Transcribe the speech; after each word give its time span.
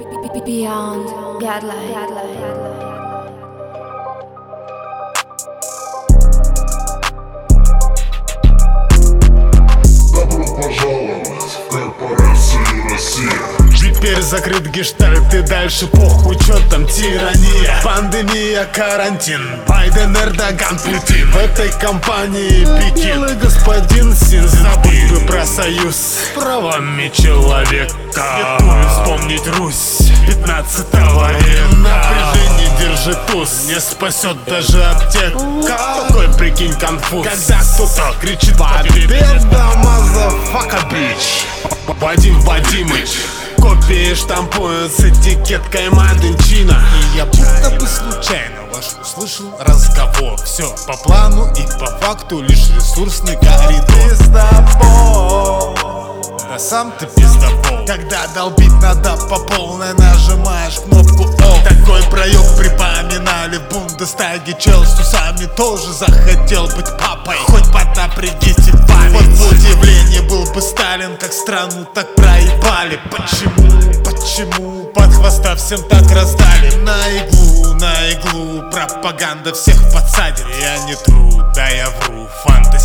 Beyond. 0.00 1.40
Godlight. 1.40 1.90
Добро 10.12 10.56
пожаловать 10.56 11.52
в 11.52 11.70
корпорацию 11.70 12.88
Россия 12.90 13.60
Теперь 13.78 14.22
закрыт 14.22 14.66
гештальт 14.68 15.34
и 15.34 15.42
дальше 15.42 15.86
похуй, 15.86 16.38
чё 16.38 16.58
там 16.70 16.86
тирания. 16.86 17.82
Пандемия, 17.84 18.64
карантин, 18.74 19.42
Байден, 19.68 20.16
Эрдоган, 20.16 20.78
Путин. 20.78 21.30
В 21.30 21.36
этой 21.36 21.70
компании 21.78 22.64
Пекин 22.80 23.20
Милый 23.20 23.34
господин 23.36 24.14
Син. 24.14 24.48
Забыть 24.48 25.12
бы 25.12 25.26
про 25.26 25.44
союз 25.44 25.94
с 25.94 26.34
правами 26.34 27.10
человека 27.14 28.59
Вспомнить 29.30 29.58
Русь 29.58 30.10
15 30.26 30.92
века. 30.92 31.36
Напряжение 31.76 32.78
держит 32.80 33.26
туз 33.26 33.66
Не 33.68 33.80
спасет 33.80 34.36
даже 34.44 34.82
аптека 34.82 35.38
Какой 35.66 36.28
прикинь 36.34 36.72
конфуз? 36.72 37.26
Когда 37.26 37.60
кто-то 37.60 38.14
кричит 38.20 38.56
Победа, 38.58 39.70
motherfucker, 39.76 40.88
bitch 40.90 41.44
Вадим 42.00 42.40
Вадимыч 42.40 43.10
Копии 43.58 44.14
штампуют 44.14 44.92
с 44.92 45.00
этикеткой 45.00 45.90
Made 45.90 46.21
in 46.21 46.36
China. 46.36 46.82
И 47.12 47.18
я 47.18 47.26
будто 47.26 47.76
бы 47.78 47.86
случайно 47.86 48.62
ваш 48.72 48.86
услышал 49.00 49.54
разговор. 49.60 50.38
Все 50.42 50.74
по 50.86 50.96
плану 50.96 51.52
и 51.54 51.62
по 51.78 51.86
факту 52.00 52.40
лишь 52.40 52.70
ресурсный 52.70 53.36
коридор 53.36 53.99
сам 56.70 56.92
ты 57.00 57.06
пиздобол. 57.06 57.84
Когда 57.84 58.28
долбить 58.32 58.72
надо 58.80 59.16
по 59.28 59.40
полной 59.40 59.92
Нажимаешь 59.94 60.76
кнопку 60.76 61.24
О 61.24 61.68
Такой 61.68 62.00
проеб 62.04 62.44
припоминали 62.56 63.56
в 63.56 63.68
Бундестаге 63.72 64.56
Чел 64.56 64.84
с 64.84 65.00
усами 65.00 65.46
тоже 65.56 65.92
захотел 65.92 66.66
быть 66.66 66.86
папой. 66.96 67.36
Хоть 67.48 67.66
поднапрягите 67.72 68.70
память. 68.86 69.36
Вот 69.36 69.52
удивление 69.52 70.22
был 70.22 70.44
бы 70.52 70.62
Сталин 70.62 71.16
Как 71.16 71.32
страну 71.32 71.84
так 71.92 72.14
проебали. 72.14 73.00
Почему, 73.10 74.04
почему 74.04 74.84
под 74.94 75.12
хвоста 75.12 75.56
всем 75.56 75.82
так 75.88 76.08
раздали? 76.12 76.72
На 76.84 77.08
иглу, 77.08 77.74
на 77.74 78.10
иглу 78.10 78.70
Пропаганда 78.70 79.54
всех 79.54 79.76
подсадит. 79.92 80.46
Я 80.60 80.78
не 80.84 80.94
тру, 80.94 81.42
да 81.52 81.68
я 81.68 81.90
вру 81.90 82.28
Фантастично 82.44 82.79